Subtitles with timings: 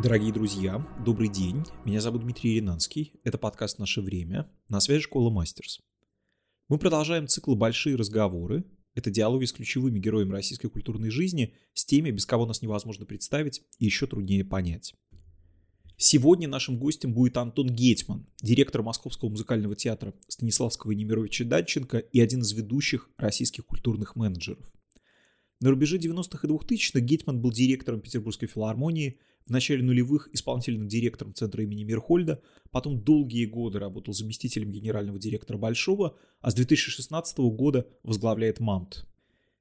[0.00, 1.64] Дорогие друзья, добрый день.
[1.84, 3.14] Меня зовут Дмитрий Ринанский.
[3.24, 4.48] Это подкаст «Наше время».
[4.68, 5.80] На связи школа Мастерс.
[6.68, 8.64] Мы продолжаем цикл «Большие разговоры».
[8.94, 13.64] Это диалоги с ключевыми героями российской культурной жизни, с теми, без кого нас невозможно представить
[13.80, 14.94] и еще труднее понять.
[15.96, 22.20] Сегодня нашим гостем будет Антон Гетман, директор Московского музыкального театра Станиславского и Немировича Данченко и
[22.20, 24.64] один из ведущих российских культурных менеджеров.
[25.60, 31.34] На рубеже 90-х и 2000-х Гетман был директором Петербургской филармонии, в начале нулевых исполнительным директором
[31.34, 37.88] Центра имени Мирхольда, потом долгие годы работал заместителем генерального директора Большого, а с 2016 года
[38.02, 39.06] возглавляет МАМТ.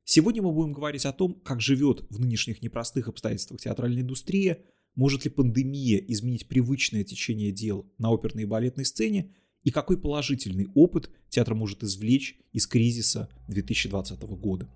[0.04, 4.60] Сегодня мы будем говорить о том, как живет в нынешних непростых обстоятельствах театральная индустрия–
[4.98, 9.32] может ли пандемия изменить привычное течение дел на оперной и балетной сцене?
[9.64, 14.68] И какой положительный опыт театр может извлечь из кризиса 2020 года?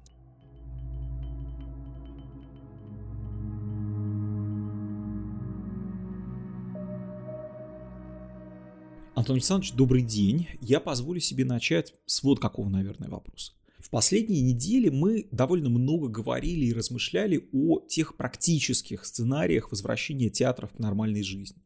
[9.21, 10.47] Антон Александрович, добрый день.
[10.61, 13.51] Я позволю себе начать с вот какого, наверное, вопроса.
[13.77, 20.71] В последние недели мы довольно много говорили и размышляли о тех практических сценариях возвращения театров
[20.71, 21.61] к нормальной жизни.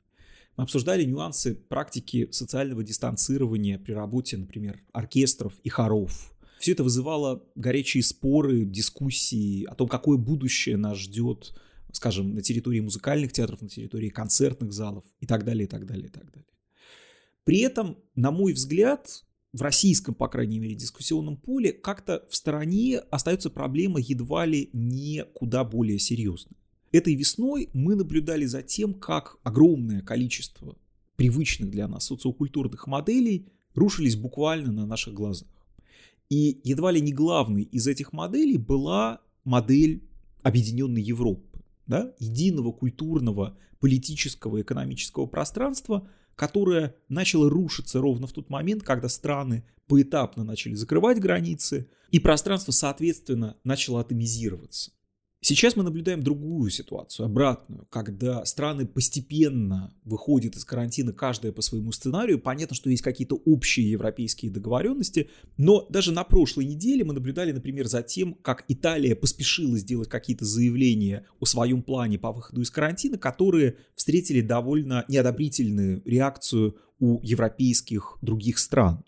[0.58, 6.34] Мы обсуждали нюансы практики социального дистанцирования при работе, например, оркестров и хоров.
[6.60, 11.56] Все это вызывало горячие споры, дискуссии о том, какое будущее нас ждет,
[11.94, 16.08] скажем, на территории музыкальных театров, на территории концертных залов и так далее, и так далее,
[16.08, 16.46] и так далее.
[17.46, 22.98] При этом, на мой взгляд, в российском, по крайней мере, дискуссионном поле как-то в стороне
[23.12, 26.58] остается проблема едва ли не куда более серьезная.
[26.92, 30.76] Этой весной мы наблюдали за тем, как огромное количество
[31.16, 35.48] привычных для нас социокультурных моделей рушились буквально на наших глазах.
[36.30, 40.04] И едва ли не главной из этих моделей была модель
[40.42, 48.84] Объединенной Европы, да, единого культурного, политического, экономического пространства– которая начала рушиться ровно в тот момент,
[48.84, 54.92] когда страны поэтапно начали закрывать границы, и пространство, соответственно, начало атомизироваться.
[55.48, 61.92] Сейчас мы наблюдаем другую ситуацию, обратную, когда страны постепенно выходят из карантина, каждая по своему
[61.92, 62.40] сценарию.
[62.40, 67.86] Понятно, что есть какие-то общие европейские договоренности, но даже на прошлой неделе мы наблюдали, например,
[67.86, 73.20] за тем, как Италия поспешила сделать какие-то заявления о своем плане по выходу из карантина,
[73.20, 79.06] которые встретили довольно неодобрительную реакцию у европейских других стран.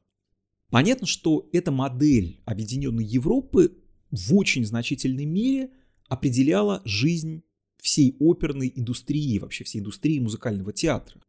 [0.69, 3.75] Понятно, что эта модель Объединенной Европы
[4.11, 5.71] в очень значительной мере–
[6.07, 7.43] определяла жизнь
[7.77, 11.21] всей оперной индустрии, вообще всей индустрии музыкального театра.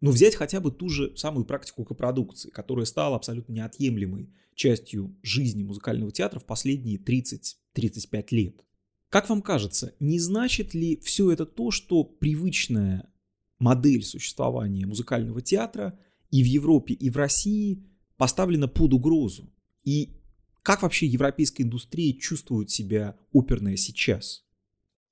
[0.00, 5.62] Но взять хотя бы ту же самую практику копродукции, которая стала абсолютно неотъемлемой частью жизни
[5.62, 8.64] музыкального театра в последние 30-35 лет.
[9.08, 13.10] Как вам кажется, не значит ли все это то, что привычная
[13.58, 15.98] модель существования музыкального театра
[16.30, 17.84] и в Европе, и в России
[18.16, 19.52] поставлена под угрозу?
[19.84, 20.16] И
[20.66, 24.42] как вообще европейская индустрия чувствует себя оперная сейчас?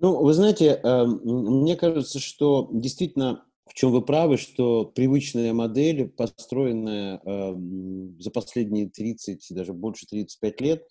[0.01, 1.21] Ну, вы знаете, эм,
[1.63, 8.91] мне кажется, что действительно, в чем вы правы, что привычная модель, построенная эм, за последние
[8.91, 10.89] 30, даже больше 35 лет,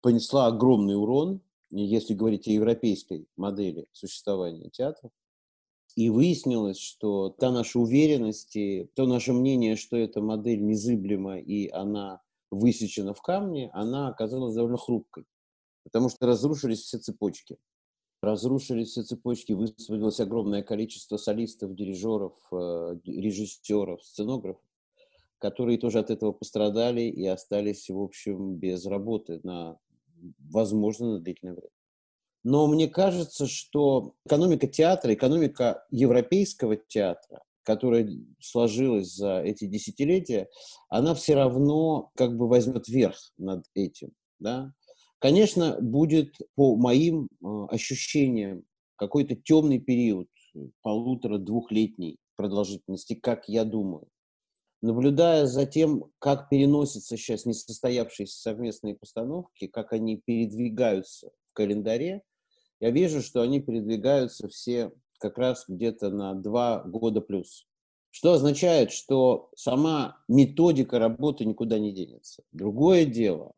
[0.00, 5.12] понесла огромный урон, если говорить о европейской модели существования театров.
[5.96, 8.56] И выяснилось, что та наша уверенность,
[8.94, 14.78] то наше мнение, что эта модель незыблема и она высечена в камне, она оказалась довольно
[14.78, 15.24] хрупкой,
[15.84, 17.58] потому что разрушились все цепочки.
[18.20, 24.62] Разрушились все цепочки, высвободилось огромное количество солистов, дирижеров, э, режиссеров, сценографов,
[25.38, 29.78] которые тоже от этого пострадали и остались, в общем, без работы на,
[30.50, 31.70] возможно, на длительное время.
[32.42, 38.08] Но мне кажется, что экономика театра, экономика европейского театра, которая
[38.40, 40.48] сложилась за эти десятилетия,
[40.88, 44.12] она все равно как бы возьмет верх над этим.
[44.38, 44.72] Да?
[45.18, 48.62] Конечно, будет по моим э, ощущениям
[48.96, 50.28] какой-то темный период,
[50.80, 54.08] полутора-двухлетней продолжительности, как я думаю.
[54.80, 62.22] Наблюдая за тем, как переносятся сейчас несостоявшиеся совместные постановки, как они передвигаются в календаре,
[62.80, 67.66] я вижу, что они передвигаются все как раз где-то на два года плюс.
[68.10, 72.42] Что означает, что сама методика работы никуда не денется.
[72.52, 73.52] Другое дело,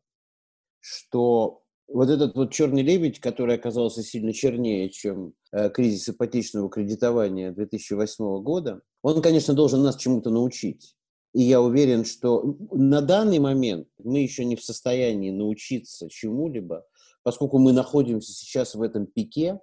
[0.79, 7.51] что вот этот вот черный лебедь, который оказался сильно чернее, чем э, кризис ипотечного кредитования
[7.51, 10.95] 2008 года, он, конечно, должен нас чему-то научить.
[11.33, 16.85] И я уверен, что на данный момент мы еще не в состоянии научиться чему-либо,
[17.23, 19.59] поскольку мы находимся сейчас в этом пике,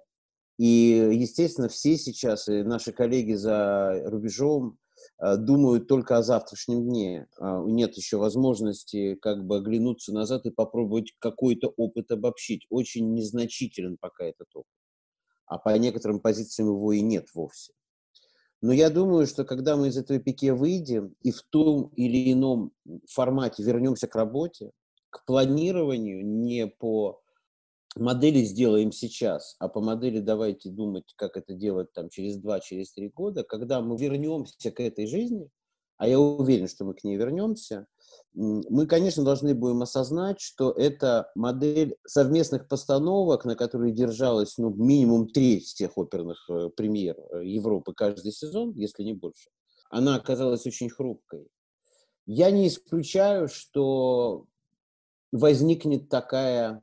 [0.59, 4.77] И, естественно, все сейчас, и наши коллеги за рубежом,
[5.17, 7.27] э, думают только о завтрашнем дне.
[7.37, 12.65] А, нет еще возможности как бы оглянуться назад и попробовать какой-то опыт обобщить.
[12.69, 14.75] Очень незначителен пока этот опыт.
[15.45, 17.71] А по некоторым позициям его и нет вовсе.
[18.61, 22.73] Но я думаю, что когда мы из этого пике выйдем и в том или ином
[23.07, 24.71] формате вернемся к работе,
[25.09, 27.21] к планированию не по
[27.95, 32.93] модели сделаем сейчас, а по модели давайте думать, как это делать там через два, через
[32.93, 35.49] три года, когда мы вернемся к этой жизни,
[35.97, 37.85] а я уверен, что мы к ней вернемся,
[38.33, 45.27] мы, конечно, должны будем осознать, что это модель совместных постановок, на которой держалась ну, минимум
[45.27, 49.49] треть всех оперных э, премьер э, Европы каждый сезон, если не больше.
[49.89, 51.47] Она оказалась очень хрупкой.
[52.25, 54.45] Я не исключаю, что
[55.33, 56.81] возникнет такая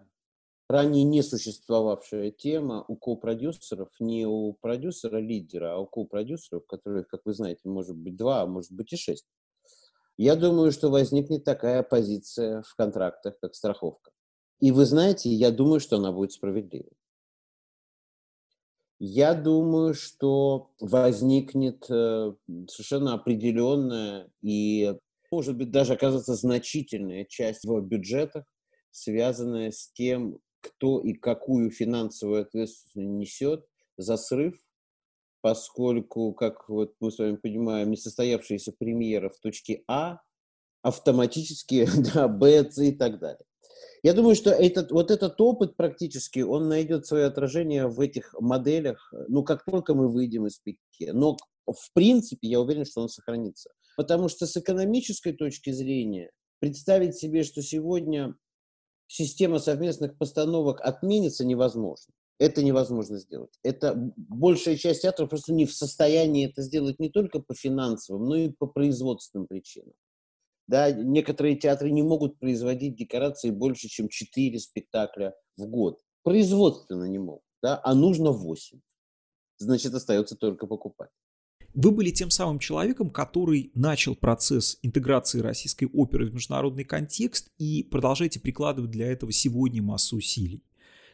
[0.69, 7.35] ранее не существовавшая тема у ко-продюсеров, не у продюсера-лидера, а у ко-продюсеров, которых, как вы
[7.35, 9.27] знаете, может быть два, а может быть и шесть.
[10.17, 14.11] Я думаю, что возникнет такая позиция в контрактах, как страховка.
[14.61, 16.93] И вы знаете, я думаю, что она будет справедливой.
[18.99, 22.33] Я думаю, что возникнет э,
[22.67, 24.95] совершенно определенная и,
[25.31, 28.47] может быть, даже оказаться значительная часть в бюджетах,
[28.91, 33.67] связанная с тем, кто и какую финансовую ответственность несет
[33.97, 34.55] за срыв,
[35.41, 40.21] поскольку, как вот мы с вами понимаем, несостоявшаяся премьера в точке А
[40.83, 43.45] автоматически да, Б, С и так далее.
[44.03, 49.13] Я думаю, что этот, вот этот опыт практически, он найдет свое отражение в этих моделях,
[49.29, 51.13] ну, как только мы выйдем из пике.
[51.13, 51.37] Но,
[51.67, 53.71] в принципе, я уверен, что он сохранится.
[53.97, 56.31] Потому что с экономической точки зрения
[56.61, 58.37] представить себе, что сегодня
[59.07, 62.13] система совместных постановок отменится, невозможно.
[62.39, 63.59] Это невозможно сделать.
[63.63, 68.37] Это большая часть театров просто не в состоянии это сделать не только по финансовым, но
[68.37, 69.95] и по производственным причинам.
[70.69, 76.01] Да, некоторые театры не могут производить декорации больше, чем 4 спектакля в год.
[76.25, 78.81] Производственно не могут, да, а нужно 8.
[79.59, 81.11] Значит, остается только покупать.
[81.77, 87.83] Вы были тем самым человеком, который начал процесс интеграции российской оперы в международный контекст и
[87.83, 90.65] продолжаете прикладывать для этого сегодня массу усилий.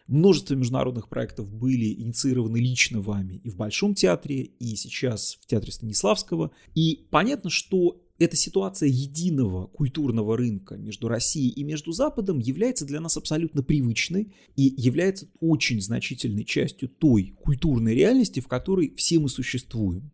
[0.06, 5.73] Множество международных проектов были инициированы лично вами и в Большом театре, и сейчас в Театре
[5.73, 6.53] Станиславского.
[6.76, 13.00] И понятно, что эта ситуация единого культурного рынка между Россией и между Западом является для
[13.00, 19.29] нас абсолютно привычной и является очень значительной частью той культурной реальности, в которой все мы
[19.29, 20.12] существуем.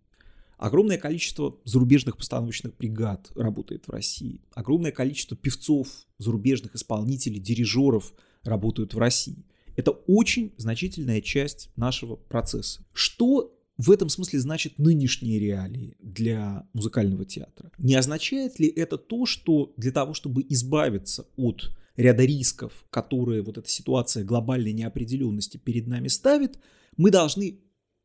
[0.59, 4.43] Огромное количество зарубежных постановочных бригад работает в России.
[4.53, 5.89] Огромное количество певцов,
[6.19, 8.13] зарубежных исполнителей, дирижеров
[8.43, 9.47] работают в России.
[9.77, 12.85] Это очень значительная часть нашего процесса.
[12.93, 17.71] Что в этом смысле значит нынешние реалии для музыкального театра?
[17.79, 23.59] Не означает ли это то, что для того, чтобы избавиться от ряда рисков, которые вот
[23.59, 26.59] эта ситуация глобальной неопределенности перед нами ставит,
[26.97, 27.61] мы должны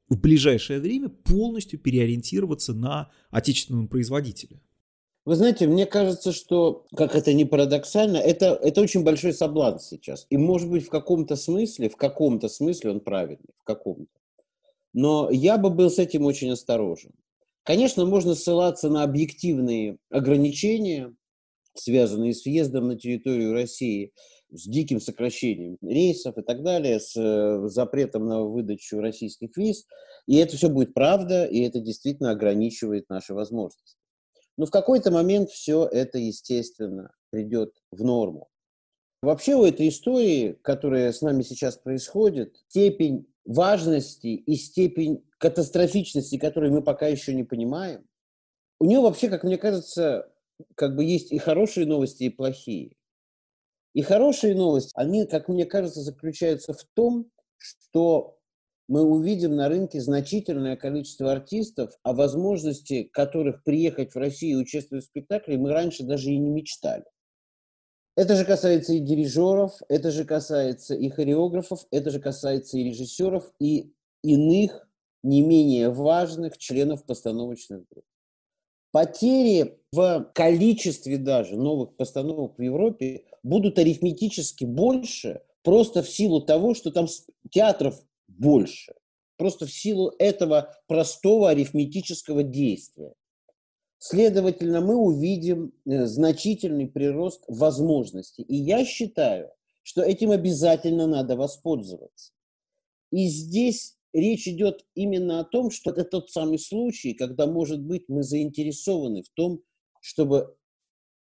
[0.09, 4.61] в ближайшее время полностью переориентироваться на отечественного производителя.
[5.25, 10.27] Вы знаете, мне кажется, что, как это не парадоксально, это, это очень большой соблазн сейчас.
[10.29, 14.12] И, может быть, в каком-то смысле, в каком-то смысле он правильный, в каком-то.
[14.91, 17.12] Но я бы был с этим очень осторожен.
[17.63, 21.15] Конечно, можно ссылаться на объективные ограничения,
[21.74, 24.12] связанные с въездом на территорию России,
[24.53, 29.86] с диким сокращением рейсов и так далее, с э, запретом на выдачу российских виз.
[30.27, 33.98] И это все будет правда, и это действительно ограничивает наши возможности.
[34.57, 38.50] Но в какой-то момент все это, естественно, придет в норму.
[39.22, 46.74] Вообще у этой истории, которая с нами сейчас происходит, степень важности и степень катастрофичности, которую
[46.74, 48.05] мы пока еще не понимаем,
[48.79, 50.29] у нее вообще, как мне кажется,
[50.75, 52.95] как бы есть и хорошие новости, и плохие.
[53.93, 58.38] И хорошие новости, они, как мне кажется, заключаются в том, что
[58.88, 65.05] мы увидим на рынке значительное количество артистов, о возможности которых приехать в Россию и участвовать
[65.05, 67.05] в спектакле мы раньше даже и не мечтали.
[68.15, 73.51] Это же касается и дирижеров, это же касается и хореографов, это же касается и режиссеров,
[73.59, 74.88] и иных
[75.23, 78.05] не менее важных членов постановочных групп.
[78.91, 86.73] Потери в количестве даже новых постановок в Европе будут арифметически больше просто в силу того,
[86.73, 87.07] что там
[87.51, 88.93] театров больше.
[89.38, 93.13] Просто в силу этого простого арифметического действия.
[93.97, 98.43] Следовательно, мы увидим э, значительный прирост возможностей.
[98.43, 99.50] И я считаю,
[99.81, 102.33] что этим обязательно надо воспользоваться.
[103.12, 108.09] И здесь речь идет именно о том, что это тот самый случай, когда, может быть,
[108.09, 109.62] мы заинтересованы в том,
[110.01, 110.55] чтобы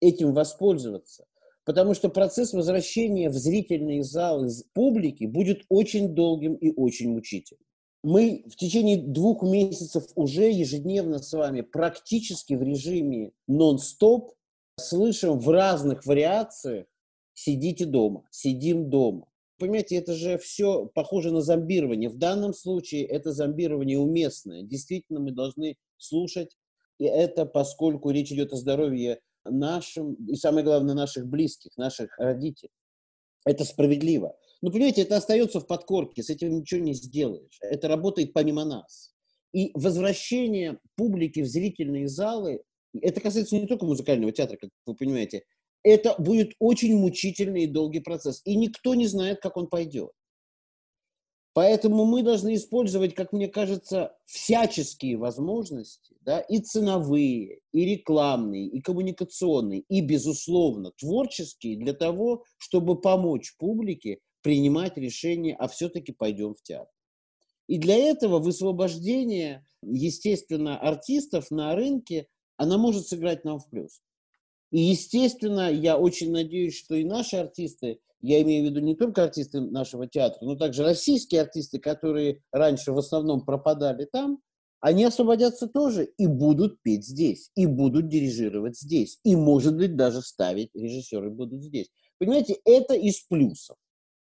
[0.00, 1.26] этим воспользоваться.
[1.68, 7.62] Потому что процесс возвращения в зрительные залы публики будет очень долгим и очень мучительным.
[8.02, 14.32] Мы в течение двух месяцев уже ежедневно с вами практически в режиме нон-стоп
[14.80, 16.87] слышим в разных вариациях
[17.34, 19.26] «сидите дома», «сидим дома».
[19.58, 22.08] Понимаете, это же все похоже на зомбирование.
[22.08, 24.62] В данном случае это зомбирование уместное.
[24.62, 26.56] Действительно, мы должны слушать.
[26.98, 29.20] И это поскольку речь идет о здоровье
[29.50, 32.71] нашим, и самое главное, наших близких, наших родителей.
[33.45, 34.37] Это справедливо.
[34.61, 37.59] Но, понимаете, это остается в подкорке, с этим ничего не сделаешь.
[37.61, 39.12] Это работает помимо нас.
[39.52, 42.62] И возвращение публики в зрительные залы,
[43.00, 45.45] это касается не только музыкального театра, как вы понимаете,
[45.83, 48.43] это будет очень мучительный и долгий процесс.
[48.45, 50.11] И никто не знает, как он пойдет.
[51.59, 58.81] Поэтому мы должны использовать, как мне кажется, всяческие возможности, да, и ценовые, и рекламные, и
[58.81, 66.62] коммуникационные, и, безусловно, творческие для того, чтобы помочь публике принимать решение, а все-таки пойдем в
[66.62, 66.95] театр.
[67.67, 74.00] И для этого высвобождение, естественно, артистов на рынке, она может сыграть нам в плюс.
[74.71, 79.25] И, естественно, я очень надеюсь, что и наши артисты, я имею в виду не только
[79.25, 84.40] артисты нашего театра, но также российские артисты, которые раньше в основном пропадали там,
[84.80, 90.22] они освободятся тоже и будут петь здесь, и будут дирижировать здесь, и, может быть, даже
[90.22, 91.90] ставить режиссеры будут здесь.
[92.18, 93.76] Понимаете, это из плюсов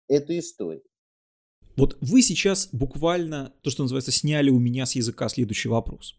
[0.08, 0.84] этой истории.
[1.76, 6.16] Вот вы сейчас буквально, то, что называется, сняли у меня с языка следующий вопрос.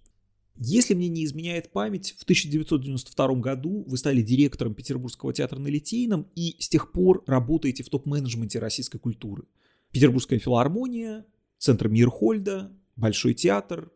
[0.59, 6.27] Если мне не изменяет память, в 1992 году вы стали директором Петербургского театра на Литейном
[6.35, 9.45] и с тех пор работаете в топ-менеджменте российской культуры.
[9.93, 11.27] Петербургская филармония,
[11.59, 13.91] Центр Мирхольда, Большой театр,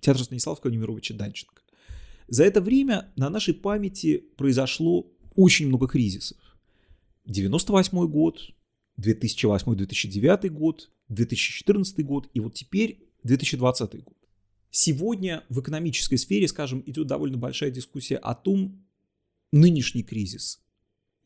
[0.00, 1.62] театр Станислава Немировича Данченко.
[2.28, 6.38] За это время на нашей памяти произошло очень много кризисов.
[7.24, 8.38] 98 год,
[9.00, 14.17] 2008-2009 год, 2014 год и вот теперь 2020 год.
[14.70, 18.84] Сегодня в экономической сфере, скажем, идет довольно большая дискуссия о том,
[19.52, 20.60] нынешний кризис–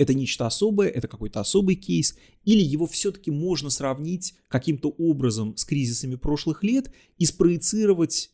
[0.03, 5.65] это нечто особое, это какой-то особый кейс, или его все-таки можно сравнить каким-то образом с
[5.65, 8.31] кризисами прошлых лет и спроецировать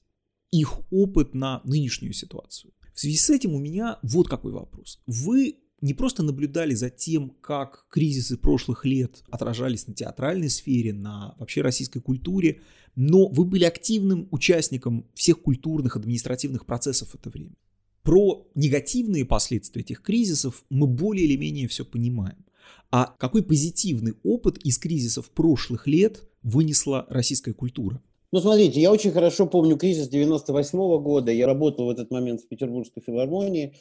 [0.51, 2.73] их опыт на нынешнюю ситуацию.
[2.95, 5.01] В связи с этим у меня вот какой вопрос.
[5.07, 11.35] Вы не просто наблюдали за тем, как кризисы прошлых лет отражались на театральной сфере, на
[11.39, 12.61] вообще российской культуре,
[12.97, 17.55] но вы были активным участником всех культурных, административных процессов в это время.
[18.03, 22.45] Про негативные последствия этих кризисов мы более или менее все понимаем.
[22.91, 28.03] А какой позитивный опыт из кризисов прошлых лет вынесла российская культура?
[28.33, 31.33] Ну, смотрите, я очень хорошо помню кризис 98 -го года.
[31.33, 33.75] Я работал в этот момент в Петербургской филармонии.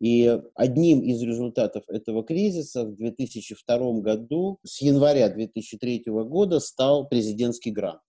[0.00, 7.70] И одним из результатов этого кризиса в 2002 году, с января 2003 года, стал президентский
[7.70, 8.00] грант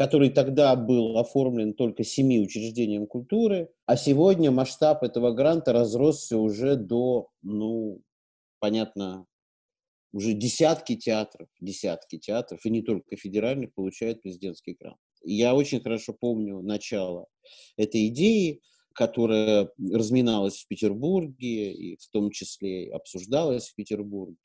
[0.00, 6.76] который тогда был оформлен только семи учреждениям культуры, а сегодня масштаб этого гранта разросся уже
[6.76, 8.00] до, ну,
[8.60, 9.26] понятно,
[10.12, 14.96] уже десятки театров, десятки театров, и не только федеральных, получают президентский грант.
[15.22, 17.26] Я очень хорошо помню начало
[17.76, 24.36] этой идеи, которая разминалась в Петербурге и в том числе обсуждалась в Петербурге.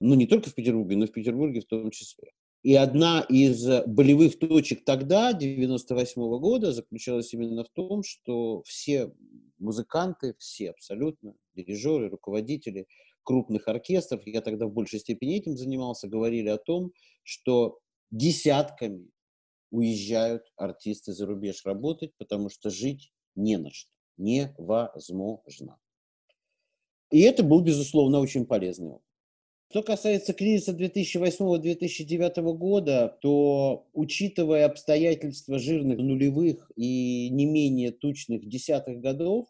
[0.00, 2.32] Ну, не только в Петербурге, но и в Петербурге в том числе.
[2.62, 9.12] И одна из болевых точек тогда, 98 -го года, заключалась именно в том, что все
[9.58, 12.86] музыканты, все абсолютно, дирижеры, руководители
[13.22, 16.92] крупных оркестров, я тогда в большей степени этим занимался, говорили о том,
[17.22, 17.78] что
[18.10, 19.10] десятками
[19.70, 25.78] уезжают артисты за рубеж работать, потому что жить не на что, невозможно.
[27.10, 29.08] И это был, безусловно, очень полезный опыт.
[29.70, 39.00] Что касается кризиса 2008-2009 года, то, учитывая обстоятельства жирных нулевых и не менее тучных десятых
[39.00, 39.46] годов,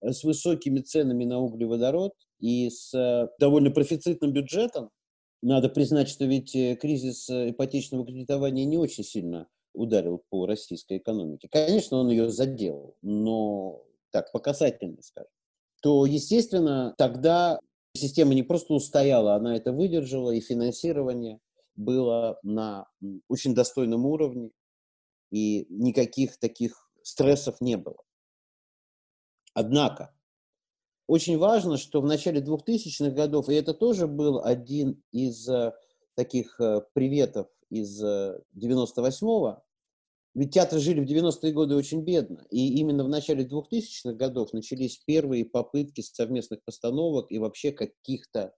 [0.00, 4.88] э, с высокими ценами на углеводород и с э, довольно профицитным бюджетом,
[5.42, 11.48] надо признать, что ведь э, кризис ипотечного кредитования не очень сильно ударил по российской экономике.
[11.50, 15.30] Конечно, он ее задел, но так, по касательной, скажем
[15.82, 17.58] то, естественно, тогда
[17.94, 21.40] Система не просто устояла, она это выдержала, и финансирование
[21.76, 22.86] было на
[23.28, 24.50] очень достойном уровне,
[25.30, 28.02] и никаких таких стрессов не было.
[29.52, 30.14] Однако,
[31.06, 35.72] очень важно, что в начале 2000-х годов, и это тоже был один из э,
[36.14, 39.56] таких э, приветов из 98-го, э,
[40.34, 42.46] Ведь театры жили в 90-е годы очень бедно.
[42.50, 48.54] И именно в начале 2000-х годов начались первые попытки совместных постановок и вообще каких-то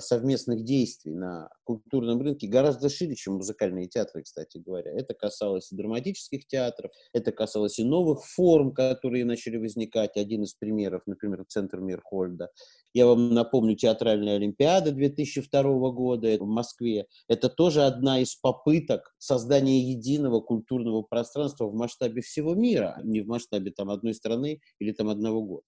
[0.00, 4.92] совместных действий на культурном рынке гораздо шире, чем музыкальные театры, кстати говоря.
[4.92, 10.16] Это касалось и драматических театров, это касалось и новых форм, которые начали возникать.
[10.16, 12.50] Один из примеров, например, Центр Мирхольда.
[12.94, 17.06] Я вам напомню, Театральная Олимпиада 2002 года в Москве.
[17.28, 23.20] Это тоже одна из попыток создания единого культурного пространства в масштабе всего мира, а не
[23.20, 25.64] в масштабе там, одной страны или там, одного года.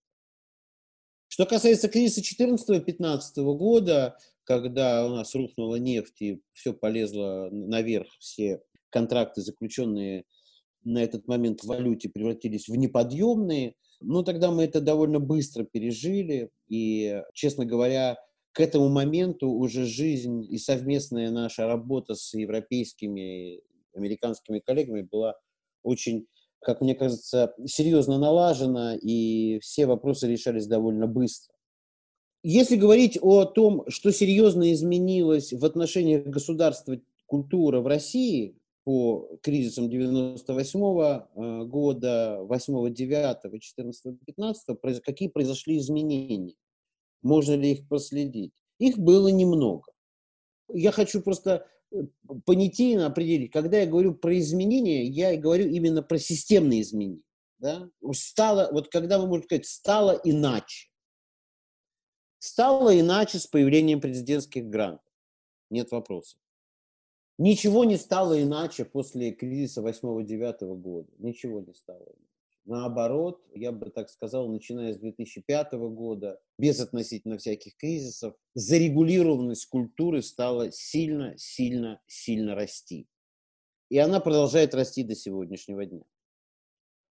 [1.40, 8.60] Что касается кризиса 2014-2015 года, когда у нас рухнула нефть и все полезло наверх, все
[8.90, 10.26] контракты, заключенные
[10.84, 16.50] на этот момент в валюте, превратились в неподъемные, ну, тогда мы это довольно быстро пережили,
[16.68, 18.18] и, честно говоря,
[18.52, 23.62] к этому моменту уже жизнь и совместная наша работа с европейскими,
[23.94, 25.36] американскими коллегами была
[25.82, 26.26] очень
[26.60, 31.54] как мне кажется, серьезно налажена, и все вопросы решались довольно быстро.
[32.42, 39.90] Если говорить о том, что серьезно изменилось в отношениях государства культура в России по кризисам
[39.90, 46.54] 98 -го года, 8 9 14 15 какие произошли изменения?
[47.22, 48.52] Можно ли их проследить?
[48.78, 49.92] Их было немного.
[50.72, 51.66] Я хочу просто
[52.44, 53.52] понятийно определить.
[53.52, 57.22] Когда я говорю про изменения, я и говорю именно про системные изменения.
[57.58, 57.88] Да?
[58.12, 60.88] Стало, вот когда мы можем сказать, стало иначе.
[62.38, 65.12] Стало иначе с появлением президентских грантов.
[65.68, 66.40] Нет вопросов.
[67.38, 71.08] Ничего не стало иначе после кризиса 8-9 года.
[71.18, 72.29] Ничего не стало иначе.
[72.66, 80.22] Наоборот, я бы так сказал, начиная с 2005 года, без относительно всяких кризисов, зарегулированность культуры
[80.22, 83.08] стала сильно, сильно, сильно расти.
[83.88, 86.04] И она продолжает расти до сегодняшнего дня.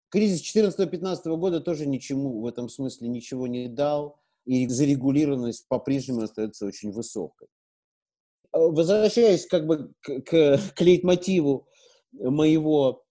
[0.10, 6.66] Кризис 2014-2015 года тоже ничему в этом смысле ничего не дал, и зарегулированность по-прежнему остается
[6.66, 7.48] очень высокой.
[8.52, 11.68] Возвращаясь как бы к, к, к лейтмотиву
[12.12, 13.06] моего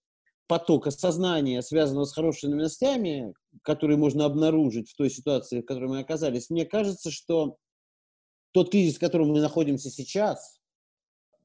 [0.48, 6.00] потока сознания, связанного с хорошими новостями, которые можно обнаружить в той ситуации, в которой мы
[6.00, 7.58] оказались, мне кажется, что
[8.52, 10.58] тот кризис, в котором мы находимся сейчас,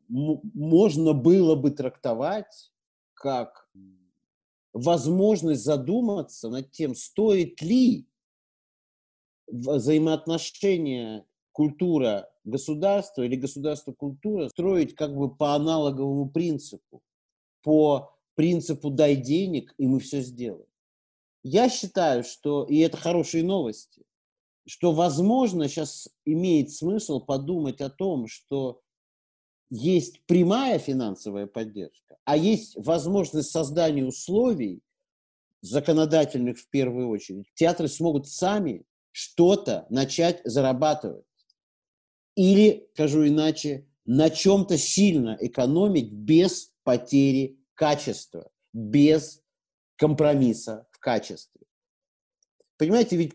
[0.07, 2.71] можно было бы трактовать
[3.13, 3.69] как
[4.73, 8.07] возможность задуматься над тем, стоит ли
[9.47, 17.01] взаимоотношения культура государства или государство культура строить как бы по аналоговому принципу,
[17.61, 20.67] по принципу «дай денег, и мы все сделаем».
[21.43, 24.03] Я считаю, что, и это хорошие новости,
[24.65, 28.81] что, возможно, сейчас имеет смысл подумать о том, что
[29.69, 34.81] есть прямая финансовая поддержка, а есть возможность создания условий,
[35.61, 41.25] законодательных в первую очередь, театры смогут сами что-то начать зарабатывать.
[42.35, 49.41] Или, скажу иначе, на чем-то сильно экономить без потери качества, без
[49.95, 51.61] компромисса в качестве.
[52.77, 53.33] Понимаете, ведь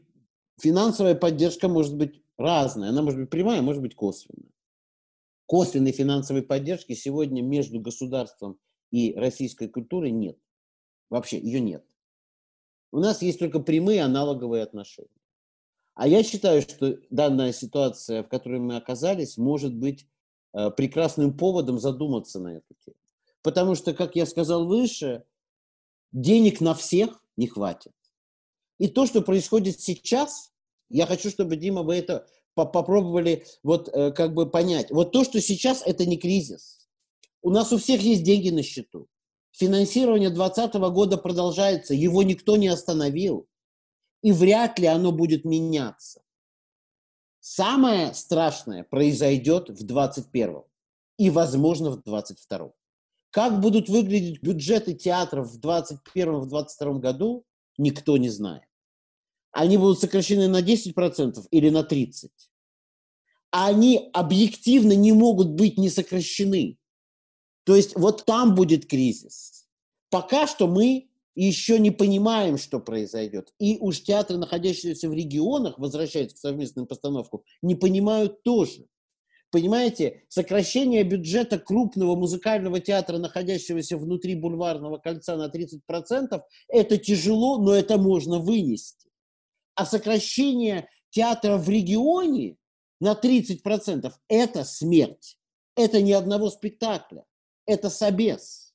[0.60, 2.90] финансовая поддержка может быть разная.
[2.90, 4.50] Она может быть прямая, может быть косвенная.
[5.46, 8.58] Косвенной финансовой поддержки сегодня между государством
[8.90, 10.38] и российской культурой нет.
[11.10, 11.84] Вообще ее нет.
[12.92, 15.08] У нас есть только прямые аналоговые отношения.
[15.94, 20.06] А я считаю, что данная ситуация, в которой мы оказались, может быть
[20.52, 22.96] э, прекрасным поводом задуматься на эту тему.
[23.42, 25.24] Потому что, как я сказал выше,
[26.12, 27.92] денег на всех не хватит.
[28.78, 30.52] И то, что происходит сейчас,
[30.88, 34.90] я хочу, чтобы, Дима, вы это попробовали вот э, как бы понять.
[34.90, 36.88] Вот то, что сейчас, это не кризис.
[37.42, 39.08] У нас у всех есть деньги на счету.
[39.52, 43.48] Финансирование 2020 года продолжается, его никто не остановил.
[44.22, 46.22] И вряд ли оно будет меняться.
[47.40, 50.62] Самое страшное произойдет в 2021
[51.16, 52.72] и, возможно, в 2022.
[53.30, 57.44] Как будут выглядеть бюджеты театров в 2021-2022 году,
[57.76, 58.64] никто не знает.
[59.52, 62.30] Они будут сокращены на 10% или на 30%.
[63.50, 66.78] А они объективно не могут быть не сокращены.
[67.64, 69.66] То есть вот там будет кризис.
[70.10, 73.54] Пока что мы еще не понимаем, что произойдет.
[73.58, 78.86] И уж театры, находящиеся в регионах, возвращаясь к совместным постановкам, не понимают тоже.
[79.50, 87.72] Понимаете, сокращение бюджета крупного музыкального театра, находящегося внутри бульварного кольца на 30%, это тяжело, но
[87.72, 89.08] это можно вынести.
[89.74, 92.56] А сокращение театра в регионе
[93.00, 95.38] на 30%– это смерть.
[95.76, 97.24] Это ни одного спектакля.
[97.64, 98.74] Это собес.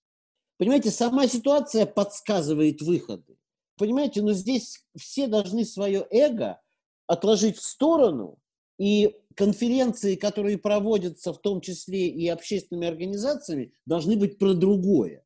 [0.58, 3.38] Понимаете, сама ситуация подсказывает выходы.
[3.78, 6.62] Понимаете, но здесь все должны свое эго
[7.06, 8.40] отложить в сторону,
[8.78, 15.24] и конференции, которые проводятся в том числе и общественными организациями, должны быть про другое.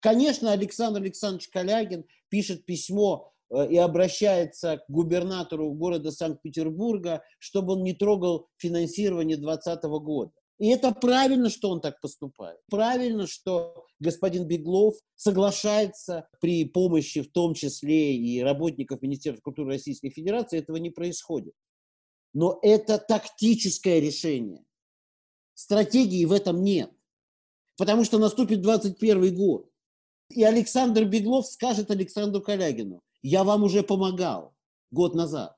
[0.00, 7.82] Конечно, Александр Александрович Калягин пишет письмо э, и обращается к губернатору города Санкт-Петербурга, чтобы он
[7.82, 10.32] не трогал финансирование 2020 года.
[10.58, 12.58] И это правильно, что он так поступает.
[12.70, 20.10] Правильно, что господин Беглов соглашается при помощи в том числе и работников Министерства культуры Российской
[20.10, 21.54] Федерации, этого не происходит.
[22.32, 24.64] Но это тактическое решение.
[25.54, 26.90] Стратегии в этом нет.
[27.76, 29.70] Потому что наступит 21 год.
[30.30, 34.54] И Александр Беглов скажет Александру Калягину, я вам уже помогал
[34.90, 35.56] год назад,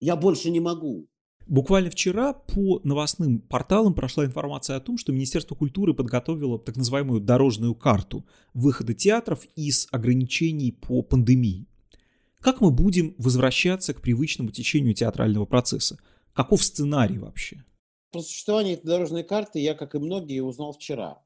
[0.00, 1.08] я больше не могу.
[1.46, 7.22] Буквально вчера по новостным порталам прошла информация о том, что Министерство культуры подготовило так называемую
[7.22, 11.66] дорожную карту выхода театров из ограничений по пандемии.
[12.40, 15.98] Как мы будем возвращаться к привычному течению театрального процесса?
[16.38, 17.64] Каков сценарий вообще?
[18.12, 21.20] Про существование этой дорожной карты я, как и многие, узнал вчера.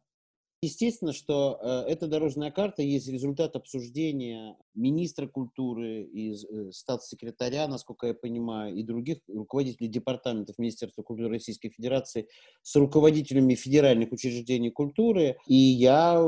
[0.62, 8.06] Естественно, что э, эта дорожная карта есть результат обсуждения министра культуры и э, статс-секретаря, насколько
[8.06, 12.28] я понимаю, и других руководителей департаментов Министерства культуры Российской Федерации
[12.62, 15.36] с руководителями федеральных учреждений культуры.
[15.46, 16.26] И я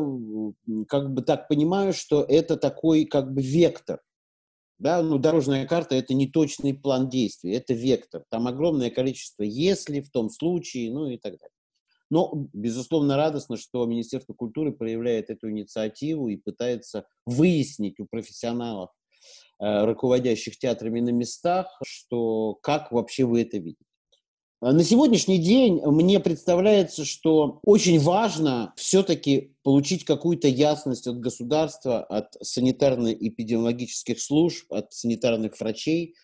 [0.88, 4.02] как бы так понимаю, что это такой как бы вектор.
[4.84, 8.22] Да, ну, дорожная карта– это не точный план действий, это вектор.
[8.30, 11.54] Там огромное количество «если», «в том случае», ну и так далее.
[12.10, 18.90] Но, безусловно, радостно, что Министерство культуры проявляет эту инициативу и пытается выяснить у профессионалов,
[19.58, 23.86] э, руководящих театрами на местах, что как вообще вы это видите.
[24.64, 32.02] А на сегодняшний день мне представляется, что очень важно все-таки получить какую-то ясность от государства,
[32.02, 36.14] от санитарно-эпидемиологических служб, от санитарных врачей,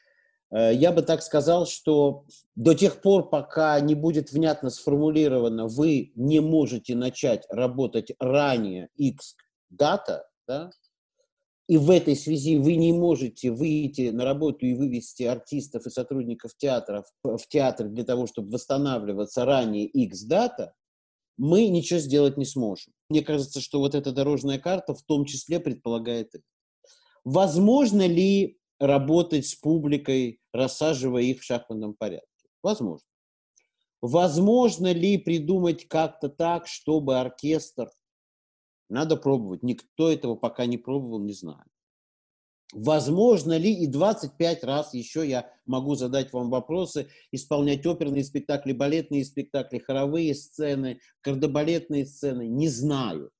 [0.50, 2.24] Э, я бы так сказал, что
[2.54, 9.36] до тех пор, пока не будет внятно сформулировано, вы не можете начать работать ранее X
[9.70, 10.70] дата, да,
[11.70, 16.56] и в этой связи вы не можете выйти на работу и вывести артистов и сотрудников
[16.56, 20.74] театров в театр для того, чтобы восстанавливаться ранее X дата,
[21.36, 22.92] мы ничего сделать не сможем.
[23.08, 26.44] Мне кажется, что вот эта дорожная карта в том числе предполагает это.
[27.22, 32.48] Возможно ли работать с публикой, рассаживая их в шахматном порядке?
[32.64, 33.06] Возможно.
[34.02, 37.92] Возможно ли придумать как-то так, чтобы оркестр...
[38.90, 39.62] Надо пробовать.
[39.62, 41.64] Никто этого пока не пробовал, не знаю.
[42.72, 49.24] Возможно ли и 25 раз еще я могу задать вам вопросы, исполнять оперные спектакли, балетные
[49.24, 52.46] спектакли, хоровые сцены, кардебалетные сцены?
[52.48, 53.30] Не знаю.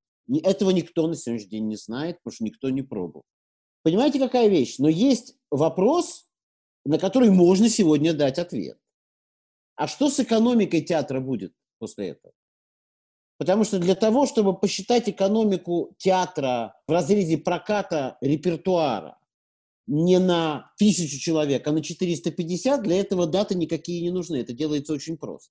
[0.43, 3.25] Этого никто на сегодняшний день не знает, потому что никто не пробовал.
[3.83, 4.79] Понимаете, какая вещь?
[4.79, 6.29] Но есть вопрос,
[6.85, 8.79] на который можно сегодня дать ответ.
[9.75, 12.33] А что с экономикой театра будет после этого?
[13.41, 19.17] Потому что для того, чтобы посчитать экономику театра в разрезе проката репертуара
[19.87, 24.37] не на тысячу человек, а на 450, для этого даты никакие не нужны.
[24.37, 25.51] Это делается очень просто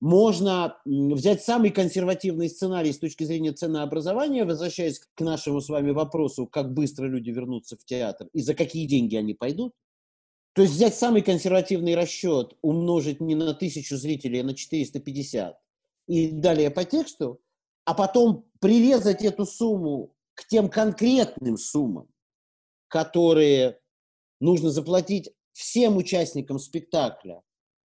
[0.00, 6.48] можно взять самый консервативный сценарий с точки зрения ценообразования, возвращаясь к нашему с вами вопросу,
[6.48, 9.74] как быстро люди вернутся в театр и за какие деньги они пойдут.
[10.54, 15.61] То есть взять самый консервативный расчет, умножить не на тысячу зрителей, а на 450
[16.06, 17.40] и далее по тексту,
[17.84, 22.08] а потом прирезать эту сумму к тем конкретным суммам,
[22.88, 23.80] которые
[24.40, 27.42] нужно заплатить всем участникам спектакля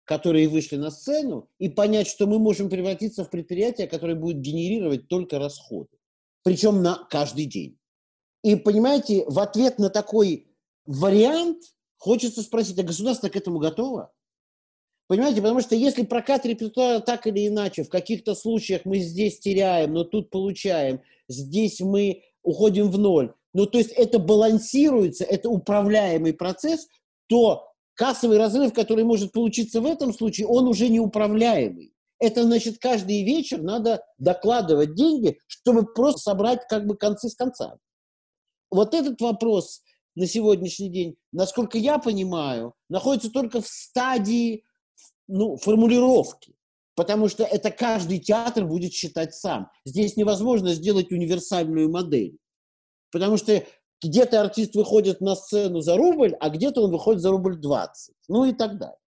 [0.05, 5.09] которые вышли на сцену, и понять, что мы можем превратиться в предприятие, которое будет генерировать
[5.09, 5.97] только расходы.
[6.43, 7.79] Причем на каждый день.
[8.43, 10.49] И понимаете, в ответ на такой
[10.85, 11.63] вариант
[11.97, 14.13] хочется спросить, а государство к этому готово?
[15.13, 19.93] Понимаете, потому что если прокат репертуара так или иначе, в каких-то случаях мы здесь теряем,
[19.93, 26.33] но тут получаем, здесь мы уходим в ноль, ну то есть это балансируется, это управляемый
[26.33, 26.89] процесс,
[27.27, 31.93] то Кассовый разрыв, который может получиться в этом случае, он уже неуправляемый.
[32.19, 37.79] Это значит, каждый вечер надо докладывать деньги, чтобы просто собрать как бы концы с концами.
[38.71, 39.83] Вот этот вопрос
[40.15, 44.65] на сегодняшний день, насколько я понимаю, находится только в стадии
[45.29, 46.55] ну, формулировки.
[46.95, 49.71] Потому что это каждый театр будет считать сам.
[49.85, 52.37] Здесь невозможно сделать универсальную модель.
[53.11, 53.65] Потому что
[54.03, 58.15] где-то артист выходит на сцену за рубль, а где-то он выходит за рубль 20.
[58.29, 58.99] Ну и так далее.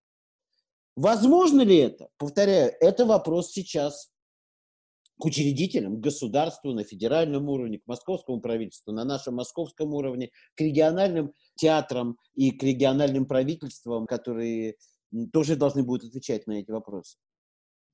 [0.96, 2.08] Возможно ли это?
[2.18, 4.10] Повторяю, это вопрос сейчас
[5.20, 10.62] к учредителям, к государству на федеральном уровне, к московскому правительству, на нашем московском уровне, к
[10.62, 14.76] региональным театрам и к региональным правительствам, которые
[15.32, 17.18] тоже должны будут отвечать на эти вопросы.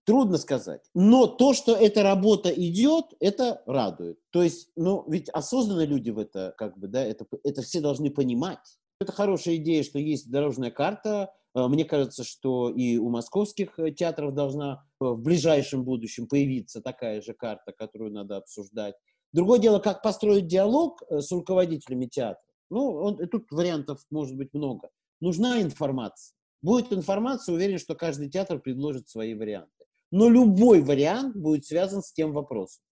[0.05, 0.81] Трудно сказать.
[0.95, 4.17] Но то, что эта работа идет, это радует.
[4.31, 8.09] То есть, ну, ведь осознанные люди в это, как бы, да, это, это все должны
[8.09, 8.79] понимать.
[8.99, 11.31] Это хорошая идея, что есть дорожная карта.
[11.53, 16.81] А, мне кажется, что и у московских э, театров должна э, в ближайшем будущем появиться
[16.81, 18.95] такая же карта, которую надо обсуждать.
[19.33, 22.43] Другое дело, как построить диалог э, с руководителями театра.
[22.69, 24.89] Ну, он, тут вариантов может быть много.
[25.19, 26.33] Нужна информация.
[26.61, 29.85] Будет информация, уверен, что каждый театр предложит свои варианты.
[30.11, 32.83] Но любой вариант будет связан с тем вопросом,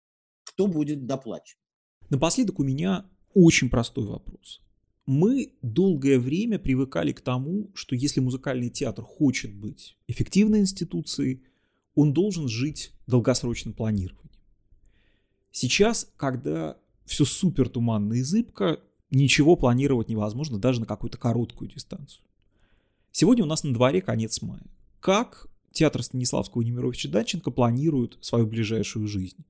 [0.44, 1.60] кто будет доплачивать.
[2.10, 4.62] Напоследок у меня очень простой вопрос.
[5.06, 11.44] Мы долгое время привыкали к тому, что если музыкальный театр хочет быть эффективной институцией,
[11.96, 14.30] он должен жить долгосрочным планированием.
[15.52, 18.80] Сейчас, когда все супер туманно и зыбко,
[19.10, 22.24] ничего планировать невозможно даже на какую-то короткую дистанцию.
[23.20, 24.64] Сегодня у нас на дворе конец мая.
[25.02, 29.44] Как театр Станиславского Немировича Данченко планирует свою ближайшую жизнь.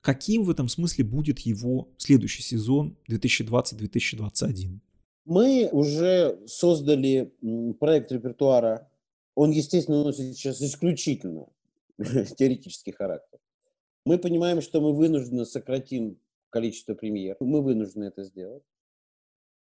[0.00, 4.80] Каким в этом смысле будет его следующий сезон 2020-2021?
[5.26, 7.32] Мы уже создали
[7.78, 8.90] проект репертуара.
[9.36, 11.46] Он, естественно, носит сейчас исключительно
[11.96, 13.38] теоретический характер.
[14.04, 16.18] Мы понимаем, что мы вынуждены сократим
[16.50, 17.36] количество премьер.
[17.38, 18.64] Мы вынуждены это сделать.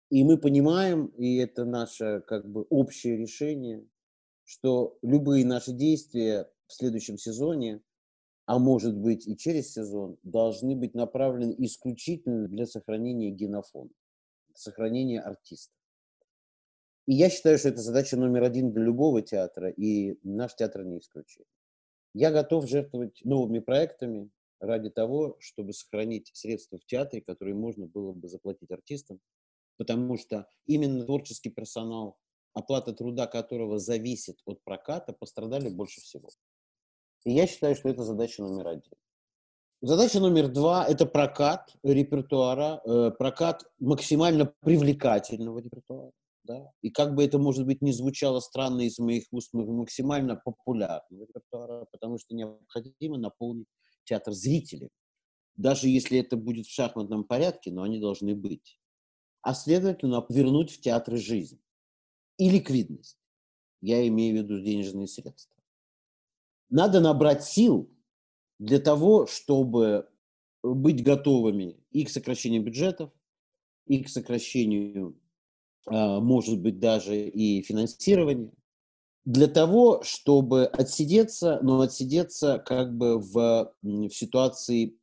[0.10, 3.86] И мы понимаем, и это наше как бы общее решение,
[4.44, 7.82] что любые наши действия в следующем сезоне,
[8.46, 13.92] а может быть и через сезон, должны быть направлены исключительно для сохранения генофона,
[14.56, 15.74] сохранения артиста.
[17.06, 21.00] И я считаю, что это задача номер один для любого театра, и наш театр не
[21.00, 21.48] исключение.
[22.16, 28.14] Я готов жертвовать новыми проектами ради того, чтобы сохранить средства в театре, которые можно было
[28.14, 29.20] бы заплатить артистам,
[29.80, 32.18] потому что именно творческий персонал
[32.54, 36.30] оплата труда которого зависит от проката, пострадали больше всего.
[37.26, 38.94] И я считаю, что это задача номер один.
[39.82, 46.12] Задача номер два– это прокат репертуара, э, прокат максимально привлекательного репертуара.
[46.44, 46.70] Да?
[46.82, 51.86] И как бы это, может быть, не звучало странно из моих уст, максимально популярного репертуара,
[51.92, 53.68] потому что необходимо наполнить
[54.04, 54.90] театр зрителей.
[55.56, 58.80] Даже если это будет в шахматном порядке, но они должны быть.
[59.42, 61.60] А следовательно, вернуть в театры жизнь
[62.38, 63.18] и ликвидность.
[63.82, 65.56] Я имею в виду денежные средства.
[66.70, 67.90] Надо набрать сил
[68.60, 70.10] для того, чтобы
[70.62, 73.12] быть готовыми и к сокращению бюджетов,
[73.86, 75.18] и к сокращению,
[75.88, 78.52] а, может быть, даже и финансирования,
[79.26, 84.99] для того, чтобы отсидеться, но отсидеться как бы в, в ситуации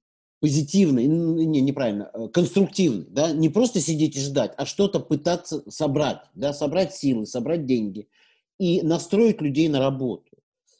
[0.46, 6.20] позитивной, не, неправильно, э, конструктивной, да, не просто сидеть и ждать, а что-то пытаться собрать,
[6.34, 8.08] да, собрать силы, собрать деньги
[8.56, 10.30] и настроить людей на работу.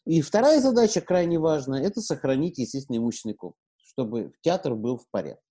[0.04, 5.42] И вторая задача, крайне важная, это сохранить, естественно, имущественный комплекс, чтобы театр был в порядке.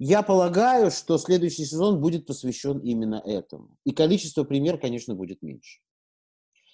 [0.00, 3.76] Я полагаю, что следующий сезон будет посвящен именно этому.
[3.84, 5.82] И количество премьер, конечно, будет меньше.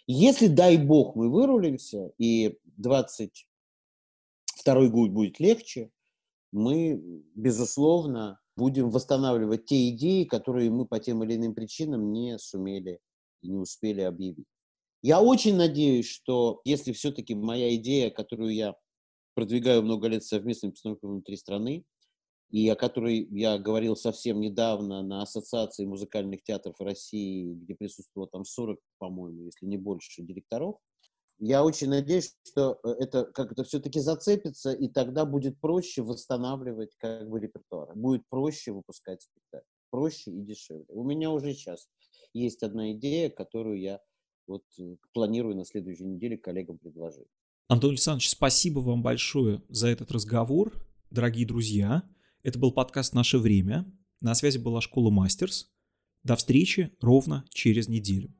[0.06, 5.90] Если, дай бог, мы вырулимся, и 22 год будет легче,
[6.52, 7.02] мы,
[7.34, 13.00] безусловно, будем восстанавливать те идеи, которые мы по тем или иным причинам не сумели
[13.42, 14.46] и не успели объявить.
[15.02, 18.76] Я очень надеюсь, что если все-таки моя идея, которую я
[19.34, 21.84] продвигаю много лет совместной постановкой внутри страны,
[22.50, 28.44] и о которой я говорил совсем недавно на Ассоциации музыкальных театров России, где присутствовало там
[28.44, 30.76] 40, по-моему, если не больше директоров,
[31.44, 36.94] я очень надеюсь, что э, это как это все-таки зацепится, и тогда будет проще восстанавливать
[36.98, 37.96] как бы репертуар.
[37.96, 39.66] Будет проще выпускать спектакль.
[39.90, 40.86] Проще и дешевле.
[40.88, 41.88] У меня уже сейчас
[42.32, 44.00] есть одна идея, которую я
[44.46, 47.26] вот э, планирую на следующей неделе коллегам предложить.
[47.66, 50.72] Антон Александрович, спасибо вам большое за этот разговор.
[51.10, 52.04] Дорогие друзья,
[52.44, 53.84] это был подкаст «Наше время».
[54.20, 55.72] На связи была школа «Мастерс».
[56.22, 58.32] До встречи ровно через неделю.